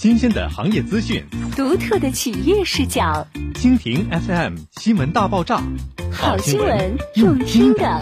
[0.00, 1.22] 新鲜的行业资讯，
[1.54, 3.26] 独特的企业视角。
[3.52, 5.62] 蜻蜓 FM 新闻大爆炸，
[6.10, 8.00] 好新闻用听的。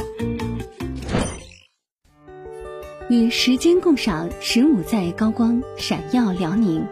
[3.11, 6.87] 与时间共赏十五载高光，闪耀辽宁。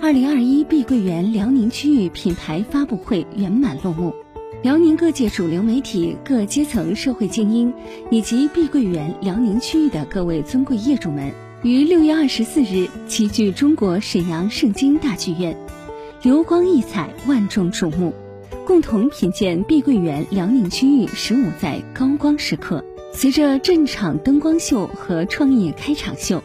[0.00, 4.14] 二零二一碧桂园辽宁区域品牌发布会圆满落幕。
[4.62, 7.74] 辽宁各界主流媒体、各阶层社会精英，
[8.12, 11.32] 以及碧桂园辽宁区域的各位尊贵业主们，
[11.66, 15.58] 于六月二十四日齐聚中国沈阳盛京大剧院，
[16.22, 18.14] 流光溢彩，万众瞩目，
[18.64, 22.84] 共同品鉴碧桂园辽宁区域十五载高光时刻。
[23.12, 26.40] 随着镇场灯光秀和创意开场秀，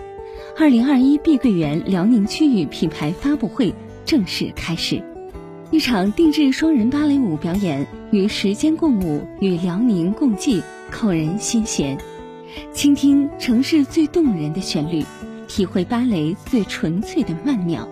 [0.58, 3.76] 二零二一碧桂园辽宁区域品牌发布会
[4.08, 5.04] 正式开始。
[5.70, 11.96] 一场定制双人芭蕾舞表演，与时间共舞，与辽宁共济，扣人心弦。
[12.74, 15.04] 倾听城市最动人的旋律，
[15.48, 17.88] 体会芭蕾最纯粹的曼妙。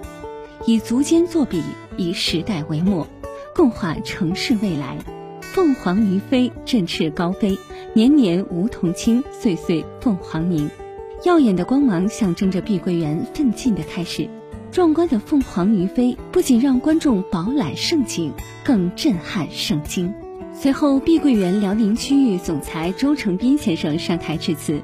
[0.65, 1.61] 以足尖作笔，
[1.97, 3.07] 以时代为墨，
[3.55, 4.97] 共画城市未来。
[5.41, 7.57] 凤凰于飞，振翅高飞，
[7.93, 10.69] 年年梧桐青，岁岁凤凰鸣。
[11.25, 14.29] 耀眼的光芒象征着碧桂园奋进的开始。
[14.71, 18.31] 壮观的凤凰于飞不仅让观众饱览盛景，
[18.63, 20.13] 更震撼圣经。
[20.61, 24.81] 随后，碧桂园辽宁区域总裁周成斌先生上台致辞，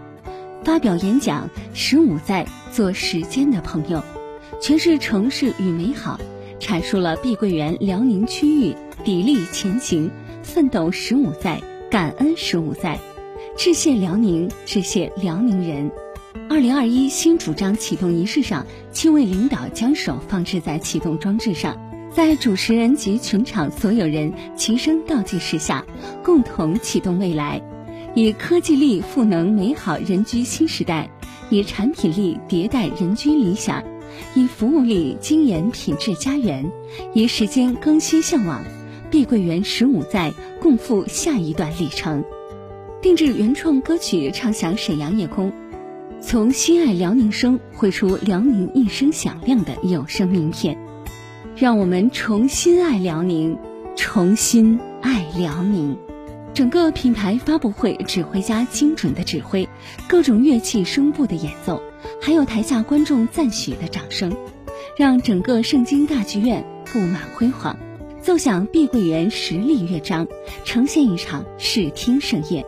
[0.63, 4.01] 发表演讲：“十五载，做时间的朋友，
[4.61, 6.17] 诠释城市与美好，
[6.61, 8.73] 阐述了碧桂园辽宁区域
[9.03, 10.09] 砥砺前行、
[10.43, 12.97] 奋斗十五载、感恩十五载，
[13.57, 15.91] 致谢辽宁，致谢辽宁人。”
[16.49, 21.84] 二零二一新主张启动仪式上，七位领导将手放置在启动装置上，
[22.15, 25.85] 在主持人及全场所有人齐声倒计时下，
[26.23, 27.61] 共同启动未来，
[28.13, 31.09] 以科技力赋能美好人居新时代，
[31.49, 33.83] 以产品力迭代人居理想，
[34.33, 36.71] 以服务力精研品质家园，
[37.13, 38.63] 以时间更新向往，
[39.11, 42.23] 碧桂园十五载，共赴下一段里程。
[43.01, 45.51] 定制原创歌曲，唱响沈阳夜空。
[46.21, 50.77] 从心爱辽宁声绘出辽宁一声响亮的有声名片，
[51.55, 53.57] 让我们重新爱辽宁，
[53.95, 55.97] 重新爱辽宁。
[56.53, 59.69] 整个品牌发布会，指挥家精准的指挥，
[60.05, 61.81] 各种乐器声部的演奏，
[62.21, 64.35] 还有台下观众赞许的掌声，
[64.97, 67.77] 让整个盛京大剧院布满辉煌，
[68.21, 70.27] 奏响碧桂园实力乐章，
[70.65, 72.65] 呈现一场视听盛宴。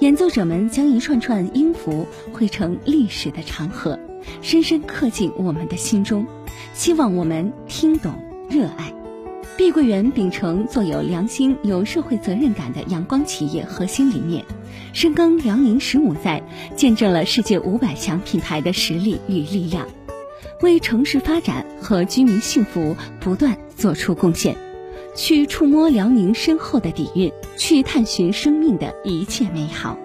[0.00, 3.98] 演奏者们将一串串音符汇成历史的长河，
[4.42, 6.26] 深深刻进我们的心中。
[6.74, 8.12] 希望我们听懂、
[8.48, 8.92] 热爱。
[9.56, 14.44] 碧桂园秉承做有良心、有社会责任感的阳光企业核心理念，
[14.92, 16.42] 深耕辽宁十五载，
[16.74, 19.86] 见证了世界五百强品牌的实力与力量，
[20.62, 24.56] 为城市发展和居民幸福不断做出贡献。
[25.16, 29.98] 去触摸辽宁深厚的底蕴，去探寻生命的一切美好。